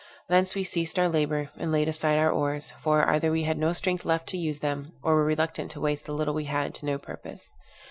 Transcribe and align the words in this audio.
Thence 0.29 0.55
we 0.55 0.63
ceased 0.63 0.97
our 0.97 1.07
labor, 1.07 1.51
and 1.57 1.71
laid 1.71 1.87
aside 1.87 2.17
our 2.17 2.31
oars; 2.31 2.71
for, 2.81 3.07
either 3.07 3.31
we 3.31 3.43
had 3.43 3.59
no 3.59 3.71
strength 3.71 4.03
left 4.03 4.25
to 4.29 4.37
use 4.39 4.57
them, 4.57 4.93
or 5.03 5.13
were 5.13 5.23
reluctant 5.25 5.69
to 5.73 5.79
waste 5.79 6.07
the 6.07 6.13
little 6.13 6.33
we 6.33 6.45
had 6.45 6.73
to 6.73 6.87
no 6.87 6.97
purpose. 6.97 7.53